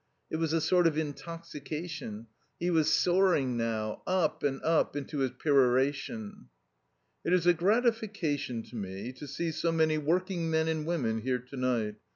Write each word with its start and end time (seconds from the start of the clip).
It 0.31 0.37
was 0.37 0.51
a 0.51 0.61
sort 0.61 0.87
of 0.87 0.97
intoxication. 0.97 2.25
He 2.59 2.71
was 2.71 2.91
soaring 2.91 3.55
now, 3.55 4.01
up 4.07 4.41
and 4.41 4.59
up, 4.63 4.95
into 4.95 5.19
his 5.19 5.29
peroration. 5.29 6.49
"It 7.23 7.33
is 7.33 7.45
a 7.45 7.53
gratification 7.53 8.63
to 8.63 8.75
me 8.75 9.11
to 9.13 9.27
see 9.27 9.51
so 9.51 9.71
many 9.71 9.99
working 9.99 10.49
men 10.49 10.67
and 10.67 10.87
women 10.87 11.19
here 11.21 11.37
to 11.37 11.55
night. 11.55 11.97